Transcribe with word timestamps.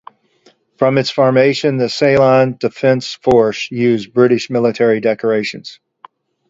From 0.79 0.97
its 0.97 1.11
formation 1.11 1.77
the 1.77 1.87
Ceylon 1.87 2.57
Defence 2.57 3.13
Force 3.13 3.69
used 3.69 4.15
British 4.15 4.49
military 4.49 4.99
decorations. 4.99 5.79